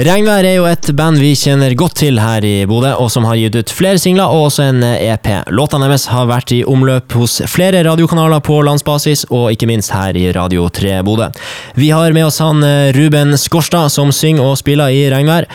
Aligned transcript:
Regnvær 0.00 0.46
er 0.48 0.54
jo 0.54 0.62
et 0.64 0.86
band 0.96 1.20
vi 1.20 1.34
kjenner 1.36 1.74
godt 1.76 1.98
til 2.00 2.16
her 2.22 2.40
i 2.46 2.62
Bodø, 2.64 2.94
og 3.02 3.10
som 3.12 3.26
har 3.28 3.36
gitt 3.36 3.58
ut 3.58 3.72
flere 3.74 4.00
singler 4.00 4.32
og 4.32 4.46
også 4.46 4.64
en 4.70 4.78
EP. 4.86 5.28
Låtene 5.52 5.90
deres 5.90 6.06
har 6.08 6.24
vært 6.30 6.54
i 6.56 6.62
omløp 6.64 7.12
hos 7.18 7.34
flere 7.52 7.82
radiokanaler 7.84 8.40
på 8.46 8.62
landsbasis, 8.64 9.26
og 9.28 9.50
ikke 9.52 9.68
minst 9.68 9.92
her 9.92 10.16
i 10.16 10.30
Radio 10.32 10.70
3 10.72 11.02
Bodø. 11.04 11.28
Vi 11.76 11.90
har 11.92 12.16
med 12.16 12.30
oss 12.30 12.40
han 12.40 12.64
eh, 12.64 12.94
Ruben 12.96 13.36
Skorstad, 13.36 13.92
som 13.92 14.08
synger 14.08 14.48
og 14.48 14.56
spiller 14.62 14.88
i 14.88 15.04
regnvær. 15.12 15.50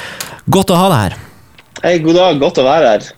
Godt 0.46 0.76
å 0.76 0.78
ha 0.78 0.92
deg 0.94 1.02
her. 1.08 1.20
Hei, 1.82 1.98
god 2.06 2.22
dag. 2.22 2.42
Godt 2.46 2.62
å 2.62 2.70
være 2.70 2.92
her. 2.94 3.12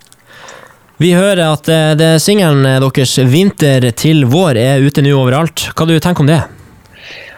Vi 1.03 1.11
hører 1.11 1.43
at 1.49 1.67
eh, 1.67 1.95
det 1.99 2.13
singelen 2.23 2.63
deres 2.63 3.19
'Vinter 3.19 3.91
til 3.99 4.23
vår' 4.31 4.63
er 4.63 4.79
ute 4.79 5.03
nå 5.03 5.11
overalt. 5.17 5.73
Hva 5.75 5.91
du 5.91 5.99
tenker 5.99 6.23
om 6.23 6.31
det? 6.31 6.45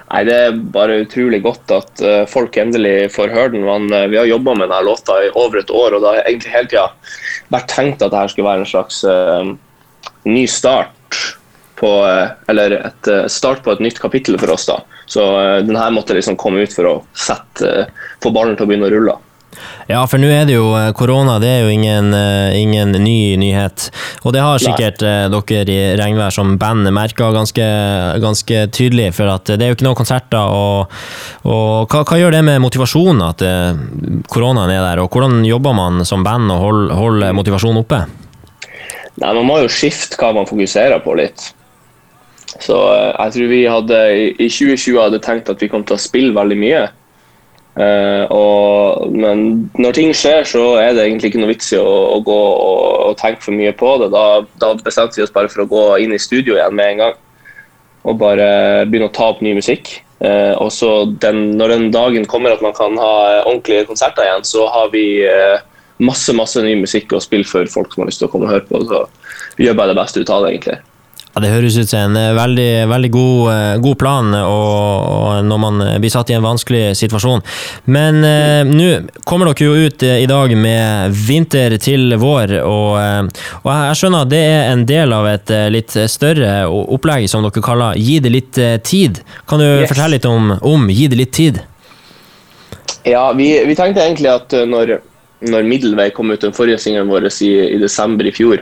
Nei, 0.09 0.23
Det 0.25 0.35
er 0.35 0.61
bare 0.73 1.01
utrolig 1.03 1.41
godt 1.45 1.73
at 1.75 2.01
uh, 2.01 2.23
folk 2.29 2.57
endelig 2.57 3.11
får 3.13 3.33
høre 3.33 3.53
den. 3.53 3.65
Man, 3.67 3.89
uh, 3.93 4.07
vi 4.09 4.17
har 4.17 4.29
jobba 4.29 4.55
med 4.57 4.69
denne 4.69 4.85
låta 4.87 5.19
i 5.21 5.29
over 5.37 5.61
et 5.61 5.73
år, 5.73 5.95
og 5.95 6.01
det 6.01 6.13
har 6.13 6.21
egentlig 6.23 6.53
hele 6.55 6.71
tida 6.71 6.87
vært 7.53 7.69
tenkt 7.69 8.01
at 8.01 8.13
dette 8.13 8.33
skulle 8.33 8.49
være 8.49 8.65
en 8.65 8.71
slags 8.71 9.03
uh, 9.05 9.53
ny 10.25 10.45
start 10.49 10.95
på 11.79 11.89
Eller 12.51 12.73
et 12.75 13.07
start 13.31 13.61
på 13.63 13.71
et 13.71 13.79
nytt 13.79 14.01
kapittel 14.03 14.35
for 14.35 14.51
oss. 14.51 14.65
da. 14.67 14.81
Så 15.07 15.23
denne 15.63 15.85
måtte 15.95 16.11
liksom 16.11 16.35
komme 16.35 16.65
ut 16.67 16.73
for 16.75 16.89
å 16.89 16.95
sette, 17.15 17.85
få 18.19 18.33
ballen 18.35 18.57
til 18.59 18.65
å 18.65 18.67
begynne 18.67 18.89
å 18.89 18.91
rulle. 18.91 19.13
Ja, 19.89 20.03
for 20.05 20.21
nå 20.21 20.29
er 20.29 20.45
det 20.45 20.53
jo 20.53 20.69
eh, 20.77 20.91
korona, 20.97 21.39
det 21.41 21.49
er 21.49 21.63
jo 21.65 21.73
ingen, 21.73 22.11
eh, 22.13 22.53
ingen 22.59 22.93
ny 22.93 23.35
nyhet. 23.41 23.87
Og 24.21 24.35
det 24.35 24.43
har 24.43 24.61
sikkert. 24.61 25.01
Eh, 25.01 25.25
dere 25.33 25.73
i 25.73 25.97
Regnvær 25.97 26.33
som 26.33 26.53
band 26.61 26.87
merka 26.93 27.31
ganske, 27.33 27.65
ganske, 28.21 28.61
tydelig, 28.75 29.09
for 29.17 29.31
at 29.33 29.49
det 29.49 29.65
er 29.65 29.71
jo 29.71 29.79
ikke 29.79 29.87
noen 29.87 29.97
konserter. 29.97 30.53
Og, 30.53 30.93
og 31.49 31.89
hva, 31.89 32.03
hva, 32.03 32.19
gjør 32.21 32.37
det 32.37 32.43
med 32.45 32.61
motivasjonen 32.61 33.25
at 33.25 33.43
koronaen 34.29 34.73
er 34.73 34.83
der, 34.85 35.03
og 35.03 35.13
hvordan 35.13 35.41
jobber 35.47 35.77
man 35.77 36.05
som 36.05 36.25
band 36.25 36.53
og 36.53 36.65
holder 36.65 36.97
hold 36.99 37.29
motivasjonen 37.39 37.81
oppe? 37.81 38.03
Nei, 39.19 39.33
Man 39.33 39.47
må 39.47 39.57
jo 39.63 39.71
skifte 39.71 40.19
hva 40.19 40.31
man 40.35 40.47
fokuserer 40.49 41.01
på 41.03 41.17
litt. 41.17 41.49
Så 42.59 42.77
jeg 42.77 43.33
tror 43.33 43.51
vi 43.51 43.65
hadde 43.69 43.99
i 44.37 44.47
2020 44.49 45.01
hadde 45.01 45.21
tenkt 45.23 45.51
at 45.51 45.61
vi 45.61 45.69
kom 45.71 45.83
til 45.85 45.97
å 45.97 46.01
spille 46.01 46.35
veldig 46.37 46.57
mye. 46.59 46.87
Uh, 47.77 48.25
og, 48.33 49.13
men 49.13 49.69
når 49.79 49.95
ting 49.95 50.09
skjer, 50.17 50.43
så 50.47 50.63
er 50.81 50.95
det 50.95 51.05
egentlig 51.05 51.29
ikke 51.31 51.41
noe 51.43 51.51
vits 51.53 51.69
i 51.71 51.79
å, 51.79 51.87
å 52.15 52.17
gå 52.25 52.35
og, 52.35 52.81
og, 53.05 53.13
tenke 53.21 53.45
for 53.45 53.55
mye 53.55 53.71
på 53.77 53.93
det. 54.01 54.09
Da, 54.15 54.25
da, 54.59 54.73
bestemte 54.83 55.19
vi 55.19 55.23
oss 55.23 55.35
bare 55.35 55.51
for 55.51 55.63
å 55.63 55.69
gå 55.69 55.83
inn 56.03 56.15
i 56.15 56.19
studio 56.19 56.57
igjen 56.57 56.75
med 56.75 56.95
en 56.95 57.03
gang. 57.05 57.17
Og 58.09 58.19
bare 58.19 58.49
begynne 58.89 59.07
å 59.11 59.15
ta 59.15 59.29
opp 59.31 59.43
ny 59.45 59.53
musikk. 59.59 59.93
Uh, 60.19 60.57
og 60.59 60.73
så 60.75 60.91
den, 61.23 61.53
Når 61.55 61.75
den 61.75 61.87
dagen 61.95 62.25
kommer 62.27 62.51
at 62.51 62.63
man 62.63 62.75
kan 62.75 62.97
ha 62.99 63.13
ordentlige 63.45 63.87
konserter 63.87 64.25
igjen, 64.25 64.43
så 64.47 64.67
har 64.73 64.91
vi 64.91 65.05
uh, 65.23 65.61
masse 66.03 66.35
masse 66.35 66.59
ny 66.63 66.75
musikk 66.81 67.15
å 67.15 67.23
spille 67.23 67.47
for 67.47 67.69
folk 67.71 67.93
som 67.93 68.03
har 68.03 68.11
lyst 68.11 68.23
til 68.23 68.27
å 68.27 68.33
komme 68.33 68.49
og 68.49 68.57
høre 68.57 68.67
på. 68.67 68.83
Så 68.89 69.05
vi 69.59 69.67
gjør 69.67 69.79
bare 69.79 69.93
det 69.93 70.01
beste 70.01 70.23
ut 70.23 70.33
av 70.35 70.43
det, 70.43 70.55
egentlig. 70.57 70.79
Ja, 71.39 71.45
Det 71.45 71.53
høres 71.53 71.77
ut 71.79 71.87
som 71.87 72.11
en 72.11 72.17
eh, 72.19 72.33
veldig, 72.35 72.71
veldig 72.91 73.09
god, 73.13 73.43
eh, 73.53 73.77
god, 73.79 73.97
plan 73.99 74.33
og, 74.35 75.05
og 75.07 75.45
når 75.47 75.59
man 75.63 75.83
blir 76.03 76.11
satt 76.11 76.31
i 76.33 76.35
en 76.35 76.43
vanskelig 76.43 76.97
situasjon. 76.99 77.43
Men 77.87 78.19
eh, 78.27 78.67
nå 78.67 78.89
kommer 79.23 79.47
dere 79.47 79.69
jo 79.69 79.87
ut 79.87 80.03
eh, 80.03 80.17
i 80.25 80.27
dag 80.27 80.51
med 80.59 81.15
'Vinter 81.15 81.77
til 81.79 82.17
vår', 82.19 82.57
og, 82.59 83.31
og, 83.61 83.69
jeg 83.71 83.99
skjønner 84.01 84.25
at 84.25 84.33
det 84.33 84.41
er 84.49 84.71
en 84.73 84.83
del 84.89 85.15
av 85.15 85.29
et 85.29 85.53
litt 85.71 85.95
større 86.11 86.65
opplegg 86.67 87.29
som 87.31 87.47
dere 87.47 87.63
kaller 87.63 87.95
'Gi 87.95 88.19
det 88.19 88.33
litt 88.35 88.59
tid'. 88.83 89.23
Kan 89.47 89.63
du 89.63 89.67
yes. 89.69 89.87
fortelle 89.93 90.17
litt 90.17 90.27
om, 90.27 90.51
om 90.59 90.89
'Gi 90.91 91.07
det 91.07 91.21
litt 91.21 91.33
tid'? 91.39 91.61
Ja, 93.07 93.31
vi, 93.31 93.53
vi 93.63 93.79
tenkte 93.79 94.03
egentlig 94.03 94.33
at 94.33 94.51
når, 94.67 94.97
når 95.47 95.71
'Middelvei' 95.71 96.11
kom 96.11 96.35
ut, 96.35 96.43
den 96.43 96.57
forrige 96.57 96.83
singelen 96.83 97.07
vår 97.07 97.31
i, 97.31 97.53
i, 97.77 97.79
desember 97.79 98.27
i 98.27 98.35
fjor, 98.35 98.59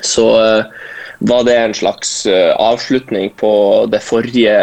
så 0.00 0.30
uh, 0.40 0.90
var 1.18 1.44
det 1.44 1.56
en 1.56 1.74
slags 1.74 2.26
uh, 2.26 2.52
avslutning 2.56 3.30
på 3.30 3.86
det 3.90 4.00
forrige 4.02 4.56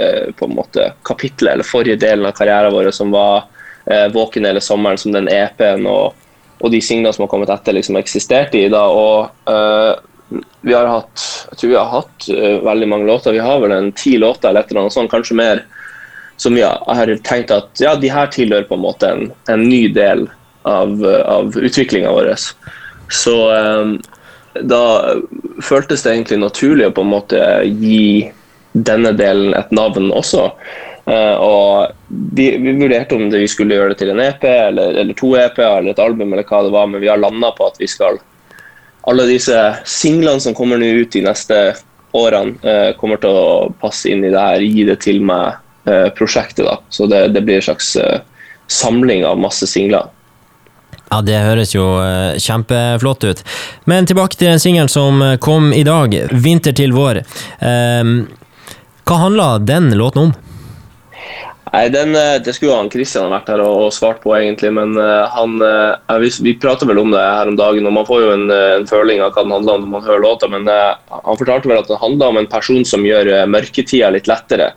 uh, 0.00 0.32
på 0.38 0.48
måte, 0.48 0.92
kapitlet, 1.02 1.52
eller 1.52 1.66
forrige 1.66 2.00
delen 2.00 2.26
av 2.26 2.36
karrieren 2.36 2.72
vår, 2.72 2.90
som 2.90 3.10
var 3.10 3.44
uh, 3.90 4.06
'Våken 4.12 4.44
hele 4.44 4.60
sommeren', 4.60 4.96
som 4.96 5.12
den 5.12 5.28
EP-en 5.28 5.86
og, 5.86 6.14
og, 6.60 6.70
de 6.70 6.80
singlene 6.80 7.12
som 7.14 7.26
har 7.26 7.32
kommet 7.32 7.50
etter, 7.50 7.76
liksom 7.76 7.98
eksisterte 7.98 8.58
i. 8.58 8.68
da, 8.68 8.86
og 8.86 9.30
vi 10.66 10.74
har 10.74 10.88
hatt 10.90 11.22
jeg 11.50 11.58
tror 11.58 11.70
vi 11.70 11.76
har 11.78 11.92
hatt 11.92 12.24
veldig 12.64 12.88
mange 12.90 13.06
låter. 13.06 13.32
Vi 13.32 13.44
har 13.44 13.60
vel 13.62 13.72
en 13.72 13.92
ti 13.92 14.16
låter 14.18 14.48
eller 14.48 14.64
et 14.64 14.70
eller 14.70 14.80
annet 14.80 14.94
sånt, 14.96 15.10
kanskje 15.10 15.36
mer, 15.38 15.62
som 16.36 16.54
vi 16.54 16.64
har 16.66 17.12
tenkt 17.22 17.52
at 17.54 17.78
ja, 17.78 17.94
de 17.94 18.10
her 18.10 18.26
tilhører 18.26 18.66
på 18.66 18.74
en 18.74 18.82
måte 18.82 19.10
en, 19.12 19.30
en 19.46 19.62
ny 19.68 19.86
del 19.94 20.26
av, 20.66 20.98
av 21.06 21.54
utviklinga 21.54 22.10
vår. 22.10 22.34
Så 23.06 23.36
da 24.62 24.82
føltes 25.64 26.04
det 26.04 26.12
egentlig 26.12 26.40
naturlig 26.42 26.88
å 26.88 26.94
på 26.96 27.04
en 27.04 27.12
måte 27.12 27.40
gi 27.66 28.30
denne 28.76 29.12
delen 29.16 29.54
et 29.56 29.72
navn 29.74 30.10
også. 30.14 30.50
Uh, 31.06 31.36
og 31.38 31.92
vi, 32.34 32.48
vi, 32.58 32.72
vurderte 32.80 33.14
om 33.14 33.28
vi 33.30 33.46
skulle 33.46 33.76
gjøre 33.76 33.92
det 33.92 34.00
til 34.00 34.10
en 34.10 34.22
EP 34.24 34.42
eller, 34.50 34.96
eller 35.02 35.14
to 35.14 35.36
EP-er 35.38 35.78
eller 35.78 35.92
et 35.92 36.02
album, 36.02 36.32
eller 36.32 36.46
hva 36.48 36.64
det 36.66 36.72
var, 36.74 36.88
men 36.90 37.02
vi 37.02 37.10
har 37.10 37.20
landa 37.22 37.52
på 37.54 37.68
at 37.68 37.78
vi 37.78 37.86
skal 37.90 38.18
Alle 39.06 39.28
disse 39.28 39.54
singlene 39.86 40.42
som 40.42 40.54
kommer 40.58 40.80
nå 40.82 40.88
ut 40.98 41.12
de 41.14 41.22
neste 41.22 41.60
årene, 42.10 42.58
uh, 42.66 42.90
kommer 42.98 43.22
til 43.22 43.38
å 43.38 43.70
passe 43.78 44.10
inn 44.10 44.26
i 44.26 44.32
det 44.34 44.42
her 44.48 44.64
Gi 44.66 44.88
det 44.88 44.98
til 45.04 45.22
meg-prosjektet. 45.22 46.66
Uh, 46.66 46.82
Så 46.90 47.06
det, 47.06 47.28
det, 47.36 47.44
blir 47.46 47.60
en 47.60 47.68
slags 47.68 47.94
samling 48.66 49.22
av 49.24 49.38
masse 49.38 49.68
singler. 49.70 50.10
Ja, 51.10 51.20
Det 51.22 51.38
høres 51.38 51.74
jo 51.74 51.84
uh, 52.02 52.34
kjempeflott 52.42 53.26
ut. 53.28 53.44
Men 53.86 54.08
tilbake 54.08 54.38
til 54.38 54.50
den 54.50 54.62
singelen 54.62 54.90
som 54.90 55.22
eh, 55.22 55.36
kom 55.38 55.70
i 55.72 55.84
dag, 55.86 56.10
'Vinter 56.32 56.74
til 56.74 56.94
vår'. 56.96 57.22
Um, 57.62 58.26
hva 59.06 59.20
handla 59.22 59.46
den 59.62 59.92
låten 59.94 60.24
om? 60.24 60.32
Nei, 61.70 61.88
den, 61.94 62.16
eh, 62.16 62.40
Det 62.42 62.56
skulle 62.56 62.74
han 62.74 62.90
Kristian 62.90 63.30
vært 63.30 63.52
her 63.52 63.62
og, 63.62 63.92
svart 63.94 64.18
på, 64.24 64.34
egentlig. 64.34 64.72
Men 64.74 64.98
han, 65.30 65.62
vi, 66.18 66.56
prater 66.58 66.90
vel 66.90 66.98
om 66.98 67.14
det 67.14 67.22
her 67.22 67.52
om 67.52 67.58
dagen, 67.58 67.86
og 67.86 67.94
man 67.94 68.08
får 68.08 68.24
jo 68.24 68.32
en, 68.34 68.50
en 68.50 68.88
føling 68.90 69.22
av 69.22 69.30
hva 69.30 69.46
den 69.46 69.54
handler 69.54 69.78
om 69.78 69.86
når 69.86 69.92
man 69.94 70.06
hører 70.08 70.24
låta. 70.26 70.50
Men 70.50 70.66
han 70.66 71.38
fortalte 71.38 71.70
vel 71.70 71.84
at 71.84 71.92
den 71.92 72.02
handler 72.02 72.34
om 72.34 72.42
en 72.42 72.50
person 72.50 72.82
som 72.84 73.06
gjør 73.06 73.46
mørketida 73.46 74.10
litt 74.10 74.26
lettere. 74.26 74.72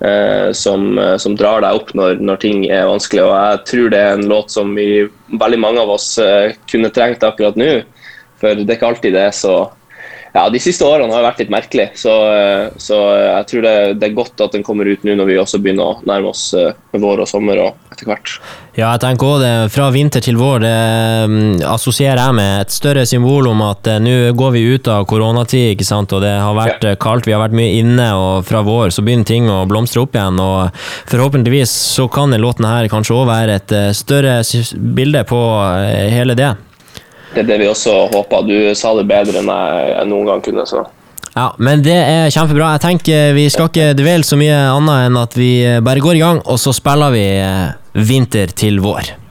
Eh, 0.00 0.52
som, 0.52 0.98
eh, 0.98 1.16
som, 1.16 1.36
drar 1.38 1.62
deg 1.62 1.78
opp 1.78 1.92
når, 1.94 2.18
når, 2.18 2.40
ting 2.42 2.64
er 2.66 2.88
vanskelig. 2.90 3.22
Og 3.22 3.34
jeg 3.34 3.60
tror 3.70 3.92
det 3.92 4.00
er 4.00 4.16
en 4.16 4.26
låt 4.30 4.50
som 4.50 4.74
vi, 4.74 5.06
veldig 5.30 5.60
mange 5.62 5.84
av 5.84 5.92
oss 5.94 6.08
eh, 6.18 6.56
kunne 6.70 6.90
trengt 6.94 7.24
akkurat 7.24 7.56
nå. 7.58 7.70
For 8.42 8.58
det 8.58 8.66
er 8.66 8.78
ikke 8.78 8.90
alltid 8.90 9.14
det 9.14 9.22
er 9.28 9.36
så 9.36 9.54
ja, 10.34 10.48
De 10.50 10.58
siste 10.58 10.82
årene 10.82 11.14
har 11.14 11.22
vært 11.22 11.44
litt 11.44 11.52
merkelig, 11.54 11.88
så, 11.94 12.12
så 12.82 12.96
jeg 13.14 13.46
tror 13.50 13.62
det, 13.62 13.74
det, 14.00 14.08
er 14.08 14.16
godt 14.16 14.42
at 14.42 14.56
den 14.56 14.64
kommer 14.66 14.88
ut 14.90 15.04
nå 15.06 15.14
når 15.14 15.28
vi 15.30 15.36
også 15.38 15.60
begynner 15.62 15.92
å 15.92 16.00
nærme 16.10 16.32
oss 16.32 16.48
vår 16.90 17.22
og 17.22 17.30
sommer 17.30 17.60
og 17.62 17.94
etter 17.94 18.10
hvert. 18.10 18.32
Ja, 18.74 18.88
jeg 18.88 19.04
tenker 19.04 19.28
også 19.28 19.44
det. 19.44 19.52
Fra 19.70 19.86
vinter 19.94 20.24
til 20.24 20.38
vår, 20.40 20.64
det 20.64 20.74
mm, 21.30 21.62
assosierer 21.70 22.18
jeg 22.18 22.38
med 22.40 22.64
et 22.64 22.74
større 22.74 23.06
symbol 23.06 23.46
om 23.52 23.62
at 23.68 23.86
nå 24.02 24.16
går 24.34 24.56
vi 24.56 24.64
ut 24.74 24.90
av 24.90 25.06
koronatid, 25.06 25.76
ikke 25.76 25.86
sant, 25.86 26.10
og 26.16 26.24
det 26.26 26.34
har 26.34 26.58
vært 26.58 26.88
ja. 26.90 26.96
kaldt, 26.98 27.30
vi 27.30 27.36
har 27.36 27.44
vært 27.44 27.54
mye 27.54 27.78
inne, 27.78 28.10
og 28.18 28.42
fra 28.50 28.64
vår 28.66 28.90
så 28.94 29.06
begynner 29.06 29.30
ting 29.30 29.46
å 29.46 29.62
blomstre 29.70 30.02
opp 30.02 30.18
igjen, 30.18 30.42
og 30.42 30.74
forhåpentligvis 31.14 31.78
så 31.94 32.10
kan 32.10 32.34
denne 32.34 32.42
låten 32.42 32.66
her 32.66 32.90
kanskje 32.90 33.20
òg 33.20 33.30
være 33.30 33.58
et 33.60 33.78
større 33.94 34.40
bilde 34.98 35.22
på 35.30 35.42
hele 36.10 36.34
det. 36.38 36.54
Det 37.34 37.42
er 37.42 37.48
det 37.48 37.62
vi 37.64 37.70
også 37.70 37.94
håper. 38.12 38.46
Du 38.46 38.74
sa 38.78 38.92
det 38.98 39.08
bedre 39.10 39.40
enn 39.42 39.50
jeg 39.50 40.06
noen 40.10 40.30
gang 40.30 40.44
kunne. 40.44 40.66
så... 40.70 40.84
Ja, 41.34 41.48
men 41.58 41.82
det 41.82 41.96
er 41.98 42.30
kjempebra. 42.30 42.76
Jeg 42.76 42.84
tenker 42.84 43.32
Vi 43.34 43.48
skal 43.50 43.66
ikke 43.66 43.88
dvele 43.98 44.22
så 44.26 44.38
mye 44.38 44.54
annet 44.70 45.08
enn 45.08 45.18
at 45.18 45.34
vi 45.34 45.50
bare 45.82 46.02
går 46.04 46.20
i 46.20 46.22
gang, 46.22 46.40
og 46.46 46.60
så 46.62 46.74
spiller 46.76 47.10
vi 47.14 47.26
vinter 48.06 48.54
til 48.54 48.78
vår. 48.84 49.23